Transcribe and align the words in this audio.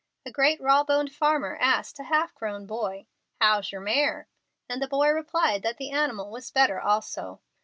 A 0.25 0.31
great 0.31 0.59
raw 0.59 0.83
boned 0.83 1.13
farmer 1.13 1.55
asked 1.61 1.99
a 1.99 2.05
half 2.05 2.33
grown 2.33 2.65
boy, 2.65 3.05
"How's 3.39 3.71
yer 3.71 3.79
mare?" 3.79 4.27
and 4.67 4.81
the 4.81 4.87
boy 4.87 5.09
replied 5.09 5.61
that 5.61 5.77
the 5.77 5.91
animal 5.91 6.31
was 6.31 6.49
better 6.49 6.81
also. 6.81 7.39